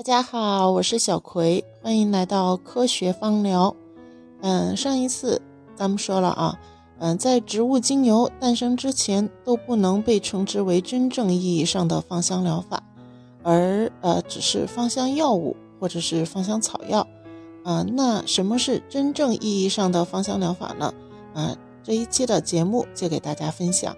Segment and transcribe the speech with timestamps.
[0.00, 3.76] 大家好，我是小葵，欢迎来到科学芳疗。
[4.40, 5.42] 嗯，上一次
[5.76, 6.58] 咱们说了啊，
[7.00, 12.82] 嗯，在植物精油诞生之前，都不能被称之为真正意义上的芳香疗法，
[13.42, 17.06] 而呃，只是芳香药物或者是芳香草药。
[17.62, 20.94] 啊，那什么是真正意义上的芳香疗法呢？
[21.34, 21.54] 啊，
[21.84, 23.94] 这一期的节目就给大家分享。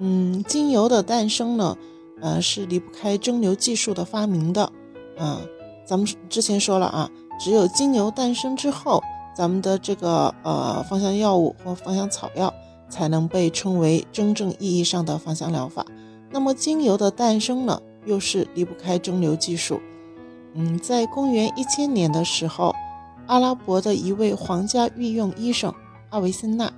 [0.00, 1.78] 嗯，精油的诞生呢，
[2.20, 4.72] 呃，是离不开蒸馏技术的发明的。
[5.16, 5.40] 嗯，
[5.84, 9.02] 咱们之前说了啊，只有精油诞生之后，
[9.34, 12.52] 咱们的这个呃芳香药物或芳香草药
[12.88, 15.84] 才能被称为真正意义上的芳香疗法。
[16.30, 19.80] 那么精油的诞生呢，又是离不开蒸馏技术。
[20.54, 22.74] 嗯，在公元一千年的时候，
[23.26, 25.72] 阿拉伯的一位皇家御用医生
[26.10, 26.72] 阿维森纳，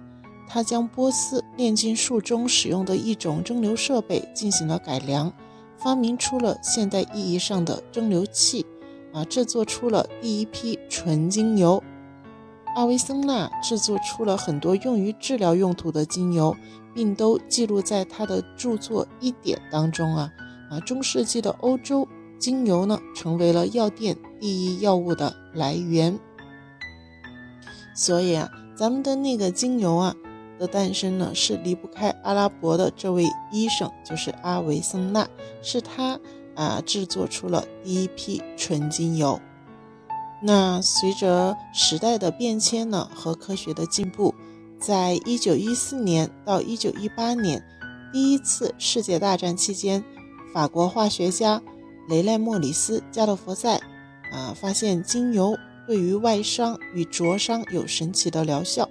[0.48, 5.32] 他将波斯炼金术中使用的一种蒸馏设备进行了改良。
[5.78, 8.66] 发明出了现代意义上的蒸馏器，
[9.12, 11.82] 啊，制作出了第一批纯精油。
[12.74, 16.54] 阿维森纳制作出了很多用于治疗用途的精油，
[16.94, 20.30] 并都记录在他的著作《一点》当中啊
[20.70, 20.78] 啊！
[20.80, 22.06] 中世纪的欧洲，
[22.38, 26.18] 精油呢成为了药店第一药物的来源。
[27.94, 30.14] 所以啊，咱们的那个精油啊。
[30.58, 35.28] 的诞生呢，是离不开阿拉伯的这位医生，就是阿维森纳，
[35.62, 36.18] 是他
[36.54, 39.40] 啊制作出了第一批纯精油。
[40.42, 44.34] 那随着时代的变迁呢和科学的进步，
[44.78, 47.64] 在一九一四年到一九一八年，
[48.12, 50.04] 第一次世界大战期间，
[50.52, 51.60] 法国化学家
[52.08, 53.80] 雷奈莫里斯加德佛塞
[54.32, 55.56] 啊发现精油
[55.86, 58.88] 对于外伤与灼伤有神奇的疗效。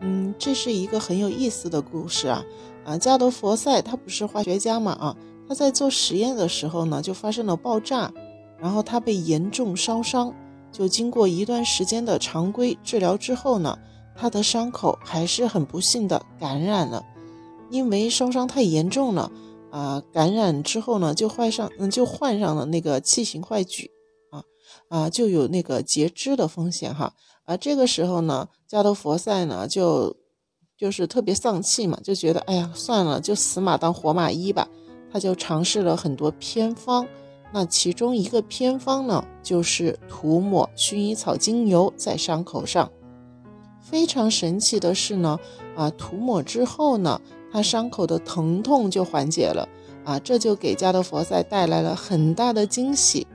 [0.00, 2.44] 嗯，这是一个很有意思的故事啊！
[2.84, 4.92] 啊，加德佛塞他不是化学家嘛？
[4.92, 5.16] 啊，
[5.48, 8.12] 他在做实验的时候呢，就发生了爆炸，
[8.60, 10.34] 然后他被严重烧伤。
[10.70, 13.78] 就经过一段时间的常规治疗之后呢，
[14.14, 17.04] 他的伤口还是很不幸的感染了。
[17.70, 19.30] 因为烧伤太严重了
[19.70, 23.90] 啊，感染之后呢，就患上嗯，就患上了那个气型坏疽
[24.30, 24.42] 啊
[24.88, 27.12] 啊，就有那个截肢的风险哈。
[27.48, 30.14] 而，这个时候呢，加德佛塞呢就
[30.76, 34.68] 就是特别丧气嘛，就觉得哎呀，算了，就死马当活马医吧。
[35.10, 37.08] 他就尝试了很多偏方，
[37.50, 42.92] 那其中一个偏方呢，就是涂抹薰衣草精油在伤口上。
[43.80, 45.40] 非常神奇的是呢，
[45.74, 47.18] 啊，涂抹之后呢，
[47.50, 49.66] 他伤口的疼痛就缓解了。
[50.04, 53.26] 啊，这就给加德佛塞带来了很大的惊喜。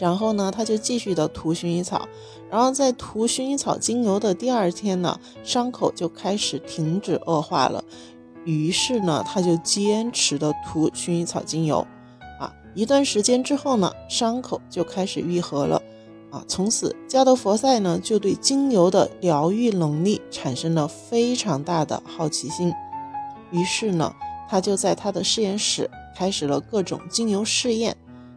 [0.00, 2.08] 然后呢，他就继续的涂薰衣草，
[2.50, 7.84] 然后在涂薰衣草精油的第二天呢，伤口就开始停止恶化了。
[8.46, 11.86] 于是呢，他就坚持的涂薰衣草精油，
[12.40, 15.82] 啊，一段时间之后呢，伤口就开始愈合了。
[16.30, 22.72] 啊，从此加德佛塞呢就对精油的疗愈能力产生了非常大的好奇心。
[23.50, 24.14] 于是呢，
[24.48, 27.94] 他就在他的实验室开始了各种精油试验。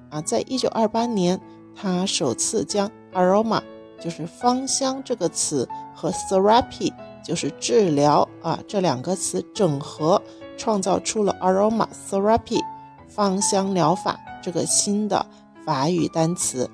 [0.09, 1.39] 啊，在一九二八年。
[1.75, 3.61] 他首次将 aroma
[3.99, 10.21] 就是芳香这个词和 therapy 就是治疗啊这两个词整合，
[10.57, 12.61] 创造出了 aroma therapy
[13.07, 15.25] 芳香疗法这个新的
[15.65, 16.69] 法语单词，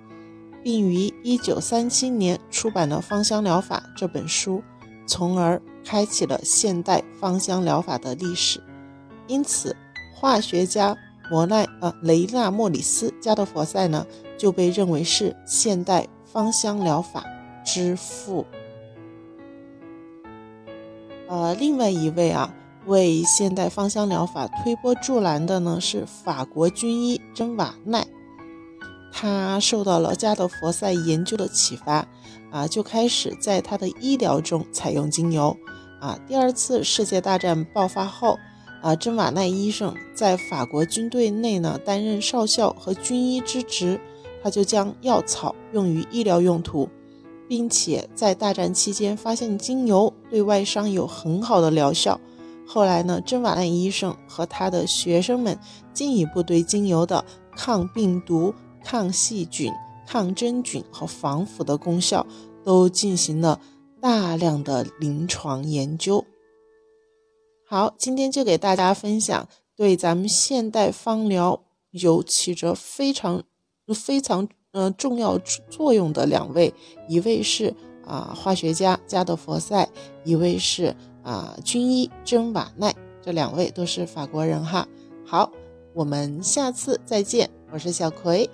[0.64, 4.64] 并于一九三七年出版了《芳香疗法》这本书，
[5.06, 8.64] 从而开启了现代芳香疗法的历史。
[9.28, 9.76] 因此，
[10.16, 10.98] 化学家
[11.30, 14.06] 摩奈呃雷纳莫里斯加德佛塞呢。
[14.40, 17.26] 就被认为是现代芳香疗法
[17.66, 18.46] 之父。
[21.28, 28.08] 呃，另外一位啊，为现代芳香疗法推波助澜的呢是法国军医珍瓦奈。
[29.12, 32.08] 他受到了加德佛塞研究的启发，
[32.50, 35.54] 啊，就开始在他的医疗中采用精油。
[36.00, 38.40] 啊，第二次世界大战爆发后，
[38.82, 44.00] 啊，珍瓦奈医生在法国军队内呢担任少校和军医之职。
[44.42, 46.88] 他就将药草用于医疗用途，
[47.50, 52.18] 并且在大战期间发现精油对外伤有很好的疗效。
[52.66, 55.60] 后来呢，珍瓦奈医生和他的学生们
[55.94, 58.54] 进一步对精油的抗病毒、
[58.86, 59.74] 抗细菌、
[60.08, 62.26] 抗真菌和防腐的功效
[62.64, 63.60] 都进行了
[64.00, 66.24] 大量的临床研究。
[67.72, 71.62] 好，今天就给大家分享对咱们现代芳疗
[71.92, 73.44] 有起着非常。
[73.96, 75.36] 非常呃重要
[75.68, 76.72] 作用的两位，
[77.08, 77.74] 一位是
[78.06, 79.90] 啊化学家加德佛塞，
[80.24, 84.88] 一位是啊军医珍瓦奈，这两位都是法国人哈。
[85.26, 85.52] 好，
[85.96, 88.48] 我们下次再见，我是小葵。